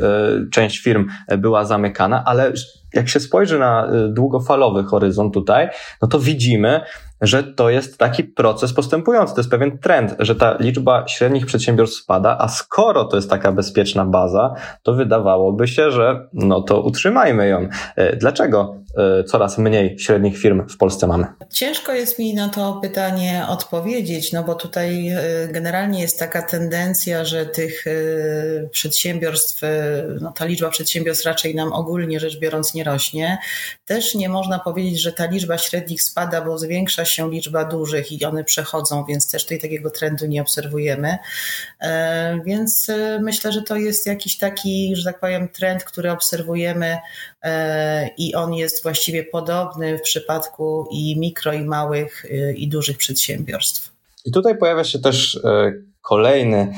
część 0.52 0.82
firm 0.82 1.06
była 1.38 1.64
zamykana, 1.64 2.22
ale 2.26 2.52
jak 2.94 3.08
się 3.08 3.20
spojrzy 3.20 3.58
na 3.58 3.88
długofalowy 4.08 4.84
horyzont 4.84 5.34
tutaj, 5.34 5.68
no 6.02 6.08
to 6.08 6.18
widzimy, 6.18 6.80
że 7.22 7.44
to 7.44 7.70
jest 7.70 7.98
taki 7.98 8.24
proces 8.24 8.72
postępujący, 8.72 9.34
to 9.34 9.40
jest 9.40 9.50
pewien 9.50 9.78
trend, 9.78 10.16
że 10.18 10.34
ta 10.34 10.56
liczba 10.60 11.08
średnich 11.08 11.46
przedsiębiorstw 11.46 12.02
spada, 12.02 12.36
a 12.40 12.48
skoro 12.48 13.04
to 13.04 13.16
jest 13.16 13.30
taka 13.30 13.52
bezpieczna 13.52 14.04
baza, 14.04 14.54
to 14.82 14.94
wydawałoby 14.94 15.68
się, 15.68 15.90
że 15.90 16.28
no 16.32 16.62
to 16.62 16.80
utrzymajmy 16.82 17.48
ją. 17.48 17.68
E, 17.96 18.16
dlaczego 18.16 18.76
coraz 19.26 19.58
mniej 19.58 19.98
średnich 19.98 20.38
firm 20.38 20.68
w 20.68 20.76
Polsce 20.76 21.06
mamy? 21.06 21.26
Ciężko 21.50 21.92
jest 21.92 22.18
mi 22.18 22.34
na 22.34 22.48
to 22.48 22.78
pytanie 22.82 23.44
odpowiedzieć, 23.48 24.32
no 24.32 24.44
bo 24.44 24.54
tutaj 24.54 25.08
e, 25.08 25.22
generalnie 25.48 26.00
jest 26.00 26.18
taka 26.18 26.42
tendencja, 26.42 27.24
że 27.24 27.46
tych 27.46 27.84
przedsiębiorstw, 28.70 29.62
no 30.20 30.32
ta 30.32 30.44
liczba 30.44 30.70
przedsiębiorstw 30.70 31.26
raczej 31.26 31.54
nam 31.54 31.72
ogólnie 31.72 32.20
rzecz 32.20 32.38
biorąc 32.38 32.74
nie 32.74 32.84
rośnie. 32.84 33.38
Też 33.84 34.14
nie 34.14 34.28
można 34.28 34.58
powiedzieć, 34.58 35.00
że 35.00 35.12
ta 35.12 35.26
liczba 35.26 35.58
średnich 35.58 36.02
spada, 36.02 36.40
bo 36.40 36.58
zwiększa 36.58 37.04
się 37.04 37.30
liczba 37.30 37.64
dużych 37.64 38.12
i 38.12 38.24
one 38.24 38.44
przechodzą, 38.44 39.04
więc 39.04 39.30
też 39.30 39.42
tutaj 39.42 39.60
takiego 39.60 39.90
trendu 39.90 40.26
nie 40.26 40.42
obserwujemy. 40.42 41.18
Więc 42.44 42.90
myślę, 43.20 43.52
że 43.52 43.62
to 43.62 43.76
jest 43.76 44.06
jakiś 44.06 44.38
taki, 44.38 44.96
że 44.96 45.04
tak 45.04 45.20
powiem, 45.20 45.48
trend, 45.48 45.84
który 45.84 46.10
obserwujemy 46.10 46.86
e, 46.86 47.00
i 48.18 48.34
on 48.34 48.54
jest 48.54 48.82
właściwie 48.82 49.24
podobny 49.24 49.98
w 49.98 50.02
przypadku 50.02 50.88
i 50.90 51.18
mikro, 51.20 51.52
i 51.52 51.64
małych, 51.64 52.24
e, 52.24 52.52
i 52.52 52.68
dużych 52.68 52.96
przedsiębiorstw. 52.98 53.92
I 54.24 54.32
tutaj 54.32 54.58
pojawia 54.58 54.84
się 54.84 54.98
też 54.98 55.40
e, 55.44 55.72
kolejny 56.02 56.74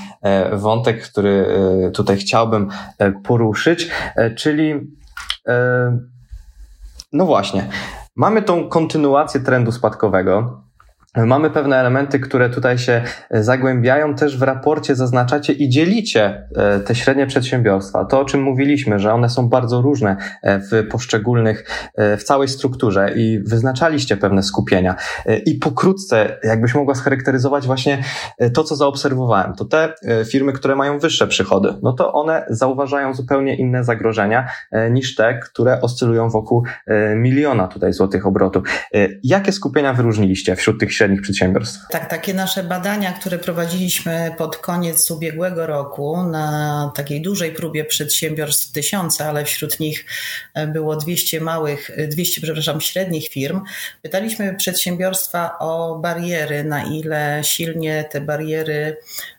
wątek, 0.52 1.02
który 1.02 1.46
tutaj 1.94 2.16
chciałbym 2.16 2.68
poruszyć, 3.24 3.90
czyli 4.36 4.74
no 7.12 7.26
właśnie, 7.26 7.68
mamy 8.16 8.42
tą 8.42 8.68
kontynuację 8.68 9.40
trendu 9.40 9.72
spadkowego. 9.72 10.63
Mamy 11.16 11.50
pewne 11.50 11.76
elementy, 11.76 12.18
które 12.20 12.50
tutaj 12.50 12.78
się 12.78 13.02
e, 13.30 13.42
zagłębiają, 13.42 14.14
też 14.14 14.38
w 14.38 14.42
raporcie 14.42 14.96
zaznaczacie 14.96 15.52
i 15.52 15.68
dzielicie 15.68 16.48
e, 16.56 16.80
te 16.80 16.94
średnie 16.94 17.26
przedsiębiorstwa. 17.26 18.04
To, 18.04 18.20
o 18.20 18.24
czym 18.24 18.42
mówiliśmy, 18.42 18.98
że 18.98 19.12
one 19.12 19.30
są 19.30 19.48
bardzo 19.48 19.82
różne 19.82 20.16
e, 20.42 20.60
w 20.60 20.88
poszczególnych, 20.90 21.64
w 22.18 22.22
całej 22.24 22.48
strukturze 22.48 23.12
i 23.16 23.38
wyznaczaliście 23.46 24.16
pewne 24.16 24.42
skupienia. 24.42 24.96
I 25.46 25.54
pokrótce, 25.54 26.38
jakbyś 26.42 26.74
mogła 26.74 26.94
scharakteryzować 26.94 27.66
właśnie 27.66 28.02
to, 28.54 28.64
co 28.64 28.76
zaobserwowałem, 28.76 29.54
to 29.54 29.64
te 29.64 29.94
firmy, 30.30 30.52
które 30.52 30.76
mają 30.76 30.98
wyższe 30.98 31.26
przychody, 31.26 31.74
no 31.82 31.92
to 31.92 32.12
one 32.12 32.46
zauważają 32.50 33.14
zupełnie 33.14 33.56
inne 33.56 33.84
zagrożenia 33.84 34.48
niż 34.90 35.14
te, 35.14 35.38
które 35.38 35.80
oscylują 35.80 36.30
wokół 36.30 36.64
miliona 37.16 37.68
tutaj 37.68 37.92
złotych 37.92 38.26
obrotu. 38.26 38.62
Jakie 39.22 39.52
skupienia 39.52 39.92
wyróżniliście 39.92 40.56
wśród 40.56 40.80
tych 40.80 40.92
średnich 40.92 41.03
średnich 41.04 41.22
przedsiębiorstw. 41.22 41.80
Tak, 41.90 42.10
takie 42.10 42.34
nasze 42.34 42.62
badania, 42.62 43.12
które 43.12 43.38
prowadziliśmy 43.38 44.34
pod 44.38 44.56
koniec 44.56 45.10
ubiegłego 45.10 45.66
roku 45.66 46.22
na 46.22 46.92
takiej 46.96 47.22
dużej 47.22 47.52
próbie 47.52 47.84
przedsiębiorstw 47.84 48.72
tysiąca, 48.72 49.28
ale 49.28 49.44
wśród 49.44 49.80
nich 49.80 50.04
e, 50.54 50.66
było 50.66 50.96
200 50.96 51.40
małych, 51.40 51.90
200, 52.08 52.40
przepraszam, 52.40 52.80
średnich 52.80 53.28
firm. 53.28 53.60
Pytaliśmy 54.02 54.54
przedsiębiorstwa 54.54 55.58
o 55.58 55.98
bariery, 55.98 56.64
na 56.64 56.84
ile 56.84 57.40
silnie 57.44 58.04
te 58.10 58.20
bariery 58.20 58.96
E, 58.96 59.33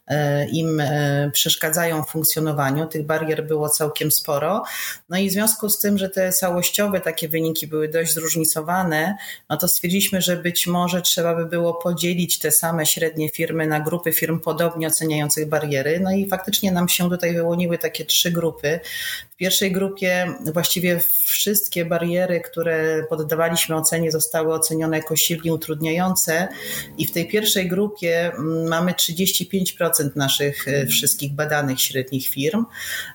im 0.51 0.79
e, 0.79 1.31
przeszkadzają 1.33 2.03
w 2.03 2.09
funkcjonowaniu. 2.09 2.88
Tych 2.88 3.05
barier 3.05 3.47
było 3.47 3.69
całkiem 3.69 4.12
sporo. 4.12 4.63
No 5.09 5.17
i 5.17 5.29
w 5.29 5.31
związku 5.31 5.69
z 5.69 5.79
tym, 5.79 5.97
że 5.97 6.09
te 6.09 6.31
całościowe 6.31 7.01
takie 7.01 7.29
wyniki 7.29 7.67
były 7.67 7.88
dość 7.88 8.13
zróżnicowane, 8.13 9.17
no 9.50 9.57
to 9.57 9.67
stwierdziliśmy, 9.67 10.21
że 10.21 10.38
być 10.38 10.67
może 10.67 11.01
trzeba 11.01 11.35
by 11.35 11.45
było 11.45 11.74
podzielić 11.74 12.39
te 12.39 12.51
same 12.51 12.85
średnie 12.85 13.29
firmy 13.29 13.67
na 13.67 13.79
grupy 13.79 14.13
firm 14.13 14.39
podobnie 14.39 14.88
oceniających 14.88 15.50
bariery. 15.50 16.00
No 16.00 16.12
i 16.12 16.27
faktycznie 16.27 16.71
nam 16.71 16.89
się 16.89 17.09
tutaj 17.09 17.33
wyłoniły 17.33 17.77
takie 17.77 18.05
trzy 18.05 18.31
grupy. 18.31 18.79
W 19.36 19.38
pierwszej 19.38 19.72
grupie 19.72 20.34
właściwie 20.54 21.00
wszystkie 21.24 21.86
bariery, 21.86 22.42
które 22.42 23.04
poddawaliśmy 23.10 23.75
ocenie, 23.75 24.12
zostały 24.12 24.54
ocenione 24.54 24.98
jako 24.98 25.15
silnie 25.15 25.54
utrudniające 25.54 26.48
i 26.98 27.06
w 27.06 27.12
tej 27.12 27.27
pierwszej 27.27 27.68
grupie 27.68 28.32
mm, 28.34 28.68
mamy 28.68 28.92
35% 28.92 30.15
naszych 30.15 30.68
e, 30.68 30.86
wszystkich 30.88 31.34
badanych 31.34 31.82
średnich 31.82 32.27
firm. 32.27 32.65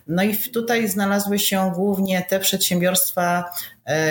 No 0.06 0.22
i 0.22 0.36
tutaj 0.36 0.88
znalazły 0.88 1.38
się 1.38 1.72
głównie 1.74 2.26
te 2.28 2.40
przedsiębiorstwa, 2.40 3.44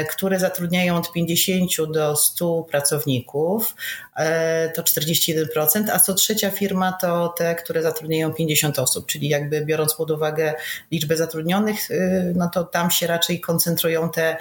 które 0.09 0.39
zatrudniają 0.39 0.97
od 0.97 1.11
50 1.11 1.91
do 1.91 2.15
100 2.15 2.63
pracowników, 2.63 3.75
e, 4.15 4.69
to 4.69 4.83
41%, 4.83 5.89
a 5.89 5.99
co 5.99 6.13
trzecia 6.13 6.49
firma 6.49 6.91
to 6.91 7.33
te, 7.37 7.55
które 7.55 7.81
zatrudniają 7.81 8.33
50 8.33 8.79
osób, 8.79 9.05
czyli 9.05 9.29
jakby 9.29 9.65
biorąc 9.65 9.93
pod 9.93 10.11
uwagę 10.11 10.53
liczbę 10.91 11.17
zatrudnionych, 11.17 11.91
y, 11.91 12.33
no 12.35 12.49
to 12.53 12.63
tam 12.63 12.91
się 12.91 13.07
raczej 13.07 13.39
koncentrują 13.39 14.09
te 14.09 14.37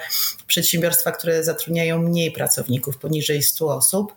przedsiębiorstwa, 0.47 1.11
które 1.11 1.43
zatrudniają 1.43 1.97
mniej 1.97 2.31
pracowników, 2.31 2.97
poniżej 2.97 3.43
100 3.43 3.75
osób. 3.75 4.13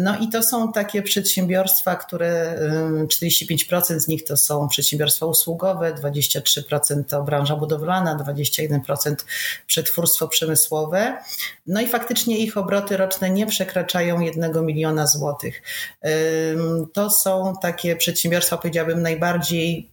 No 0.00 0.18
i 0.18 0.28
to 0.28 0.42
są 0.42 0.72
takie 0.72 1.02
przedsiębiorstwa, 1.02 1.96
które 1.96 2.58
45% 3.06 4.00
z 4.00 4.08
nich 4.08 4.24
to 4.24 4.36
są 4.36 4.68
przedsiębiorstwa 4.68 5.26
usługowe, 5.26 5.94
23% 5.94 7.04
to 7.08 7.22
branża 7.22 7.56
budowlana, 7.56 8.16
21% 8.16 9.14
przetwórstwo 9.66 10.19
przemysłowe. 10.28 11.16
No 11.66 11.80
i 11.80 11.86
faktycznie 11.86 12.38
ich 12.38 12.56
obroty 12.56 12.96
roczne 12.96 13.30
nie 13.30 13.46
przekraczają 13.46 14.20
jednego 14.20 14.62
miliona 14.62 15.06
złotych. 15.06 15.62
To 16.92 17.10
są 17.10 17.54
takie 17.62 17.96
przedsiębiorstwa, 17.96 18.56
powiedziałabym, 18.56 19.02
najbardziej 19.02 19.90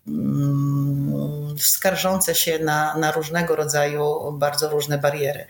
skarżące 1.60 2.36
się 2.36 2.60
na, 2.60 2.98
na 2.98 3.12
różnego 3.12 3.56
rodzaju 3.56 4.32
bardzo 4.32 4.70
różne 4.70 4.98
bariery. 4.98 5.46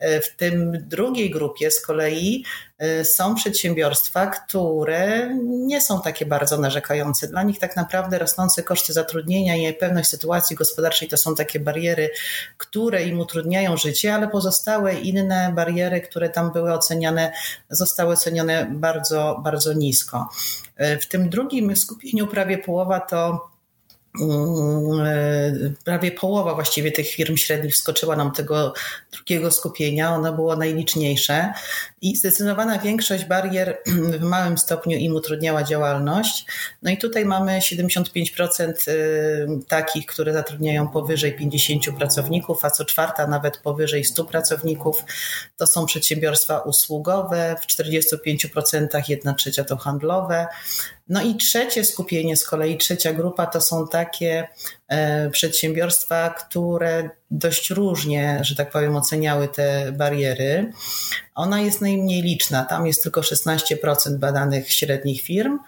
W 0.00 0.36
tym 0.36 0.88
drugiej 0.88 1.30
grupie 1.30 1.70
z 1.70 1.80
kolei 1.80 2.44
Y, 2.82 3.04
są 3.04 3.34
przedsiębiorstwa, 3.34 4.26
które 4.26 5.34
nie 5.44 5.80
są 5.80 6.02
takie 6.02 6.26
bardzo 6.26 6.58
narzekające. 6.58 7.28
Dla 7.28 7.42
nich 7.42 7.58
tak 7.58 7.76
naprawdę 7.76 8.18
rosnące 8.18 8.62
koszty 8.62 8.92
zatrudnienia 8.92 9.56
i 9.56 9.74
pewność 9.74 10.08
sytuacji 10.08 10.56
gospodarczej 10.56 11.08
to 11.08 11.16
są 11.16 11.34
takie 11.34 11.60
bariery, 11.60 12.10
które 12.56 13.04
im 13.04 13.20
utrudniają 13.20 13.76
życie, 13.76 14.14
ale 14.14 14.28
pozostałe 14.28 14.94
inne 14.94 15.52
bariery, 15.54 16.00
które 16.00 16.28
tam 16.28 16.52
były 16.52 16.72
oceniane, 16.72 17.32
zostały 17.70 18.12
ocenione 18.12 18.66
bardzo, 18.70 19.40
bardzo 19.44 19.72
nisko. 19.72 20.28
Y, 20.80 20.98
w 20.98 21.06
tym 21.06 21.30
drugim 21.30 21.76
skupieniu 21.76 22.26
prawie 22.26 22.58
połowa 22.58 23.00
to 23.00 23.48
prawie 25.84 26.12
połowa 26.12 26.54
właściwie 26.54 26.92
tych 26.92 27.08
firm 27.08 27.36
średnich 27.36 27.74
wskoczyła 27.74 28.16
nam 28.16 28.32
tego 28.32 28.74
drugiego 29.12 29.50
skupienia. 29.50 30.14
Ono 30.14 30.32
było 30.32 30.56
najliczniejsze 30.56 31.52
i 32.00 32.16
zdecydowana 32.16 32.78
większość 32.78 33.24
barier 33.24 33.78
w 34.20 34.22
małym 34.22 34.58
stopniu 34.58 34.98
im 34.98 35.14
utrudniała 35.14 35.62
działalność. 35.62 36.46
No 36.82 36.90
i 36.90 36.98
tutaj 36.98 37.24
mamy 37.24 37.58
75% 37.58 38.72
y, 38.88 39.46
takich, 39.68 40.06
które 40.06 40.32
zatrudniają 40.32 40.88
powyżej 40.88 41.36
50 41.36 41.84
pracowników, 41.98 42.64
a 42.64 42.70
co 42.70 42.84
czwarta 42.84 43.26
nawet 43.26 43.58
powyżej 43.58 44.04
100 44.04 44.24
pracowników. 44.24 45.04
To 45.56 45.66
są 45.66 45.86
przedsiębiorstwa 45.86 46.58
usługowe, 46.58 47.56
w 47.60 47.66
45% 47.66 49.08
jedna 49.08 49.34
trzecia 49.34 49.64
to 49.64 49.76
handlowe. 49.76 50.46
No 51.08 51.22
i 51.22 51.36
trzecie 51.36 51.84
skupienie, 51.84 52.36
z 52.36 52.44
kolei 52.44 52.78
trzecia 52.78 53.12
grupa 53.12 53.46
to 53.46 53.60
są 53.60 53.88
takie 53.88 54.48
e, 54.88 55.30
przedsiębiorstwa, 55.30 56.30
które 56.30 57.10
dość 57.30 57.70
różnie, 57.70 58.38
że 58.42 58.56
tak 58.56 58.70
powiem, 58.70 58.96
oceniały 58.96 59.48
te 59.48 59.92
bariery. 59.92 60.72
Ona 61.34 61.60
jest 61.60 61.80
najmniej 61.80 62.22
liczna, 62.22 62.64
tam 62.64 62.86
jest 62.86 63.02
tylko 63.02 63.20
16% 63.20 64.16
badanych 64.18 64.72
średnich 64.72 65.22
firm. 65.22 65.58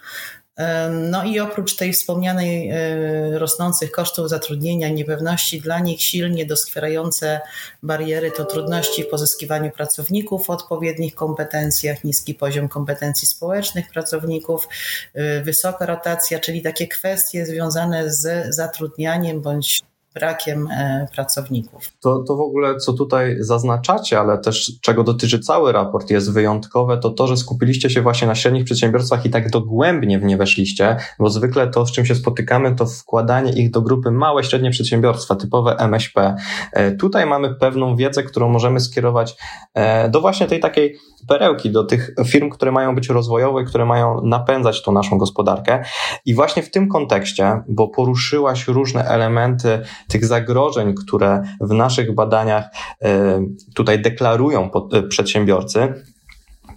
No 0.91 1.25
i 1.25 1.41
oprócz 1.41 1.77
tej 1.77 1.93
wspomnianej 1.93 2.71
e, 2.71 3.39
rosnących 3.39 3.91
kosztów 3.91 4.29
zatrudnienia, 4.29 4.89
niepewności, 4.89 5.61
dla 5.61 5.79
nich 5.79 6.03
silnie 6.03 6.47
doskwierające 6.47 7.41
bariery 7.83 8.31
to 8.31 8.45
trudności 8.45 9.03
w 9.03 9.09
pozyskiwaniu 9.09 9.71
pracowników 9.71 10.47
w 10.47 10.51
odpowiednich 10.51 11.15
kompetencjach, 11.15 12.05
niski 12.05 12.35
poziom 12.35 12.69
kompetencji 12.69 13.29
społecznych 13.29 13.91
pracowników, 13.91 14.69
e, 15.15 15.43
wysoka 15.43 15.87
rotacja, 15.87 16.39
czyli 16.39 16.63
takie 16.63 16.89
kwestie 16.89 17.47
związane 17.47 18.13
z 18.13 18.55
zatrudnianiem 18.55 19.41
bądź 19.41 19.83
brakiem 20.15 20.69
e, 20.71 21.07
pracowników. 21.15 21.93
To, 22.01 22.25
to 22.29 22.37
w 22.37 22.41
ogóle, 22.41 22.77
co 22.77 22.93
tutaj 22.93 23.37
zaznaczacie, 23.39 24.21
ale 24.21 24.39
też 24.39 24.73
czego 24.81 25.05
dotyczy 25.05 25.39
cały 25.39 25.73
raport, 25.73 26.11
jest 26.11 26.33
wyjątkowe, 26.33 26.99
to 26.99 27.11
to, 27.11 27.27
że 27.27 27.37
skupiliście 27.37 27.91
się 27.91 28.03
właśnie 28.03 28.27
na 28.27 28.35
średnich 28.35 28.65
przedsiębiorstwach 28.65 29.27
i 29.27 29.31
tak 29.31 29.51
dogłębnie 29.51 30.19
w 30.19 30.25
nie 30.25 30.37
weszliście, 30.37 30.97
bo 31.19 31.31
zwykle 31.31 31.69
to, 31.69 31.87
z 31.87 31.93
czym 31.93 32.07
się 32.07 32.15
spotykamy, 32.15 32.77
to 32.77 32.87
wkładanie 32.87 33.53
ich 33.53 33.71
do 33.71 33.83
grupy 33.83 34.11
małe, 34.11 34.45
średnie 34.45 34.71
przedsiębiorstwa, 34.71 35.37
typowe 35.37 35.77
MŚP. 35.77 36.37
E, 36.73 36.93
tutaj 36.93 37.27
mamy 37.27 37.55
pewną 37.55 37.97
wiedzę, 37.97 38.23
którą 38.23 38.49
możemy 38.49 38.81
skierować 38.81 39.37
e, 39.75 40.09
do 40.09 40.21
właśnie 40.21 40.47
tej 40.47 40.61
takiej 40.61 40.97
perełki, 41.29 41.71
do 41.71 41.85
tych 41.85 42.11
firm, 42.27 42.51
które 42.51 42.73
mają 42.73 42.95
być 42.95 43.09
rozwojowe, 43.09 43.65
które 43.65 43.85
mają 43.85 44.21
napędzać 44.25 44.83
tą 44.83 44.93
naszą 44.93 45.19
gospodarkę. 45.19 45.85
I 46.27 46.35
właśnie 46.35 46.63
w 46.63 46.71
tym 46.71 46.89
kontekście, 46.89 47.63
bo 47.69 47.89
poruszyłaś 47.89 48.69
różne 48.69 49.05
elementy 49.05 49.83
tych 50.09 50.25
zagrożeń, 50.25 50.95
które 50.95 51.43
w 51.61 51.73
naszych 51.73 52.15
badaniach 52.15 52.65
e, 53.03 53.41
tutaj 53.75 54.03
deklarują 54.03 54.71
e, 54.93 55.03
przedsiębiorcy, 55.03 55.95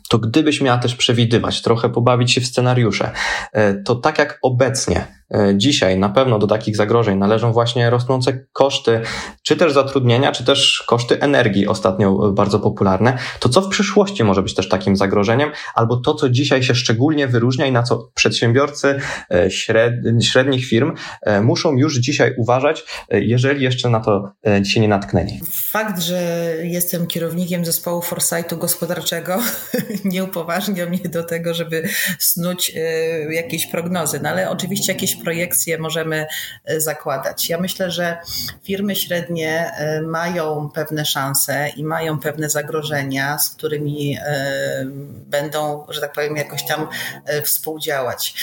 to 0.10 0.20
gdybyś 0.20 0.62
miała 0.62 0.78
też 0.78 0.96
przewidywać, 0.96 1.62
trochę 1.62 1.90
pobawić 1.90 2.32
się 2.32 2.42
w 2.42 2.46
scenariusze, 2.46 3.12
e, 3.54 3.74
to 3.74 3.96
tak 3.96 4.20
jak 4.20 4.40
obecnie 4.42 5.23
dzisiaj 5.56 6.00
na 6.00 6.10
pewno 6.10 6.40
do 6.40 6.48
takich 6.48 6.76
zagrożeń 6.76 7.18
należą 7.18 7.54
właśnie 7.54 7.90
rosnące 7.90 8.46
koszty, 8.54 9.02
czy 9.42 9.56
też 9.56 9.74
zatrudnienia, 9.74 10.32
czy 10.32 10.46
też 10.46 10.84
koszty 10.88 11.20
energii, 11.20 11.68
ostatnio 11.68 12.32
bardzo 12.32 12.60
popularne, 12.60 13.18
to 13.40 13.50
co 13.50 13.62
w 13.62 13.70
przyszłości 13.70 14.24
może 14.24 14.44
być 14.44 14.56
też 14.56 14.70
takim 14.70 14.96
zagrożeniem, 14.96 15.52
albo 15.76 15.98
to, 15.98 16.14
co 16.14 16.30
dzisiaj 16.30 16.64
się 16.64 16.76
szczególnie 16.76 17.28
wyróżnia 17.28 17.66
i 17.66 17.72
na 17.72 17.84
co 17.84 18.10
przedsiębiorcy 18.14 19.00
e, 19.32 19.52
średnich 20.22 20.66
firm 20.66 20.94
e, 21.22 21.42
muszą 21.42 21.78
już 21.78 21.98
dzisiaj 21.98 22.34
uważać, 22.38 22.84
jeżeli 23.10 23.64
jeszcze 23.64 23.90
na 23.90 24.00
to 24.00 24.32
się 24.64 24.80
nie 24.80 24.88
natknęli. 24.88 25.40
Fakt, 25.52 26.02
że 26.02 26.54
jestem 26.64 27.08
kierownikiem 27.08 27.66
zespołu 27.66 28.02
Foresightu 28.02 28.58
gospodarczego 28.58 29.40
nie 30.06 30.24
upoważnia 30.24 30.86
mnie 30.86 31.10
do 31.10 31.24
tego, 31.24 31.54
żeby 31.54 31.90
snuć 32.20 32.72
jakieś 33.30 33.68
prognozy, 33.68 34.20
no 34.24 34.30
ale 34.30 34.50
oczywiście 34.50 34.94
jakieś 34.94 35.16
projekcje 35.24 35.78
możemy 35.78 36.26
e, 36.66 36.82
zakładać. 36.82 37.50
Ja 37.50 37.58
myślę, 37.58 37.92
że 37.92 38.18
firmy 38.64 38.96
średnie 38.96 39.72
e, 39.78 40.02
mają 40.02 40.70
pewne 40.70 41.06
szanse 41.06 41.70
i 41.76 41.84
mają 41.84 42.20
pewne 42.20 42.50
zagrożenia, 42.50 43.40
z 43.40 43.50
którymi 43.50 44.18
e, 44.22 44.86
będą, 45.26 45.86
że 45.90 46.02
tak 46.02 46.14
powiem, 46.14 46.36
jakoś 46.36 46.66
tam 46.66 46.88
współdziałać. 47.44 48.34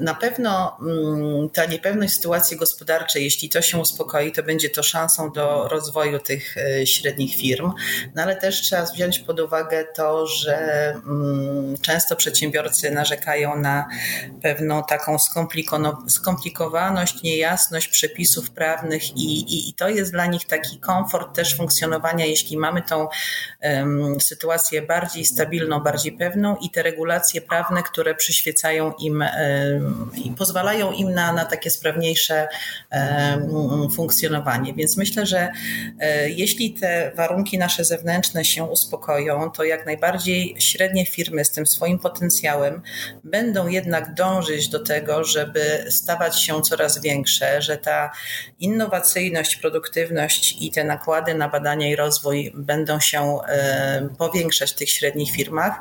Na 0.00 0.14
pewno 0.14 0.76
mm, 0.80 1.50
ta 1.50 1.64
niepewność 1.64 2.14
sytuacji 2.14 2.56
gospodarczej, 2.56 3.24
jeśli 3.24 3.48
to 3.48 3.62
się 3.62 3.78
uspokoi, 3.78 4.32
to 4.32 4.42
będzie 4.42 4.70
to 4.70 4.82
szansą 4.82 5.32
do 5.32 5.68
rozwoju 5.68 6.18
tych 6.18 6.54
średnich 6.84 7.36
firm, 7.36 7.72
no 8.14 8.22
ale 8.22 8.36
też 8.36 8.60
trzeba 8.62 8.84
wziąć 8.84 9.18
pod 9.18 9.40
uwagę 9.40 9.84
to, 9.94 10.26
że 10.26 10.88
mm, 10.90 11.78
często 11.82 12.16
przedsiębiorcy 12.16 12.90
narzekają 12.90 13.56
na 13.56 13.88
pewną 14.42 14.82
taką 14.84 15.18
skomplikowaność, 16.08 17.22
niejasność 17.22 17.88
przepisów 17.88 18.50
prawnych 18.50 19.16
i, 19.16 19.54
i, 19.54 19.70
i 19.70 19.74
to 19.74 19.88
jest 19.88 20.12
dla 20.12 20.26
nich 20.26 20.44
taki 20.44 20.78
komfort 20.78 21.36
też 21.36 21.56
funkcjonowania, 21.56 22.24
jeśli 22.24 22.56
mamy 22.56 22.82
tą 22.82 23.08
um, 23.62 24.20
sytuację 24.20 24.82
bardziej 24.82 25.24
stabilną, 25.24 25.80
bardziej 25.80 26.12
pewną 26.12 26.56
i 26.56 26.70
te 26.70 26.82
regulacje 26.82 27.40
prawne, 27.40 27.82
które 27.82 28.14
przyświecają 28.14 28.92
im 28.92 29.24
um, 29.72 30.10
i 30.24 30.30
pozwalają 30.30 30.92
im 30.92 31.14
na, 31.14 31.32
na 31.32 31.44
takie 31.44 31.70
sprawniejsze 31.70 32.48
funkcjonowanie. 33.94 34.74
Więc 34.74 34.96
myślę, 34.96 35.26
że 35.26 35.52
e, 36.00 36.30
jeśli 36.30 36.74
te 36.74 37.12
warunki 37.14 37.58
nasze 37.58 37.84
zewnętrzne 37.84 38.44
się 38.44 38.64
uspokoją, 38.64 39.50
to 39.50 39.64
jak 39.64 39.86
najbardziej 39.86 40.56
średnie 40.58 41.06
firmy 41.06 41.44
z 41.44 41.50
tym 41.50 41.66
swoim 41.66 41.98
potencjałem 41.98 42.82
będą 43.24 43.68
jednak 43.68 44.14
dążyć 44.14 44.68
do 44.68 44.84
tego, 44.84 45.24
żeby 45.24 45.75
stawać 45.90 46.42
się 46.42 46.62
coraz 46.62 47.00
większe, 47.00 47.62
że 47.62 47.76
ta 47.76 48.10
innowacyjność, 48.58 49.56
produktywność 49.56 50.56
i 50.60 50.70
te 50.72 50.84
nakłady 50.84 51.34
na 51.34 51.48
badania 51.48 51.88
i 51.88 51.96
rozwój 51.96 52.52
będą 52.54 53.00
się 53.00 53.38
powiększać 54.18 54.72
w 54.72 54.74
tych 54.74 54.90
średnich 54.90 55.30
firmach. 55.30 55.80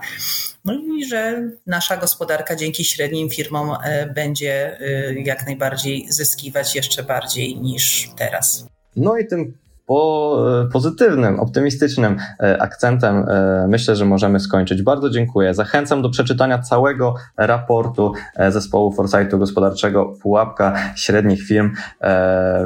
No 0.65 0.73
i 0.73 1.05
że 1.05 1.49
nasza 1.67 1.97
gospodarka 1.97 2.55
dzięki 2.55 2.85
średnim 2.85 3.29
firmom 3.29 3.77
e, 3.83 4.05
będzie 4.05 4.79
e, 4.79 5.13
jak 5.13 5.45
najbardziej 5.45 6.05
zyskiwać 6.09 6.75
jeszcze 6.75 7.03
bardziej 7.03 7.55
niż 7.55 8.09
teraz. 8.17 8.65
No 8.95 9.17
i 9.17 9.27
tym 9.27 9.57
po 9.85 10.37
e, 10.63 10.67
pozytywnym, 10.71 11.39
optymistycznym 11.39 12.17
e, 12.39 12.61
akcentem 12.61 13.25
e, 13.29 13.67
myślę, 13.69 13.95
że 13.95 14.05
możemy 14.05 14.39
skończyć. 14.39 14.81
Bardzo 14.81 15.09
dziękuję. 15.09 15.53
Zachęcam 15.53 16.01
do 16.01 16.09
przeczytania 16.09 16.59
całego 16.59 17.15
raportu 17.37 18.13
zespołu 18.49 18.91
Foresightu 18.91 19.39
Gospodarczego 19.39 20.13
Pułapka 20.21 20.73
Średnich 20.95 21.43
Firm. 21.43 21.71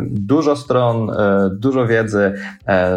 Dużo 0.01 0.55
stron, 0.55 1.11
dużo 1.51 1.87
wiedzy, 1.87 2.33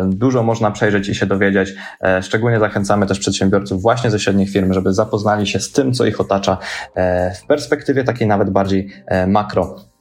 dużo 0.07 0.43
można 0.43 0.71
przejrzeć 0.71 1.09
i 1.09 1.14
się 1.14 1.26
dowiedzieć. 1.26 1.75
Szczególnie 2.23 2.59
zachęcamy 2.59 3.07
też 3.07 3.19
przedsiębiorców 3.19 3.83
właśnie 3.83 4.11
ze 4.11 4.19
średnich 4.19 4.50
firm, 4.50 4.73
żeby 4.73 4.93
zapoznali 4.95 5.47
się 5.47 5.61
z 5.61 5.73
tym, 5.73 5.93
co 5.93 6.07
ich 6.07 6.21
otacza 6.21 6.59
w 7.43 7.47
perspektywie 7.47 8.05
takiej 8.05 8.29
nawet 8.29 8.50
bardziej 8.50 8.91
makro. 9.26 9.91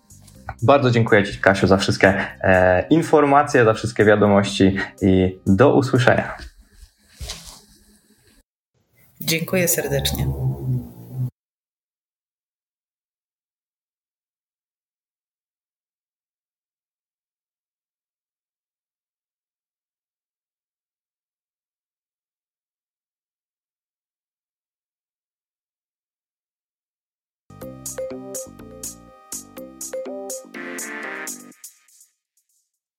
Bardzo 0.64 0.92
dziękuję 0.92 1.24
Ci, 1.24 1.40
Kasiu, 1.40 1.68
za 1.68 1.78
wszystkie 1.78 2.14
e, 2.42 2.88
informacje, 2.90 3.66
za 3.66 3.74
wszystkie 3.74 4.06
wiadomości 4.06 4.76
i 5.02 5.40
do 5.48 5.76
usłyszenia. 5.76 6.38
Dziękuję 9.22 9.68
serdecznie. 9.68 10.28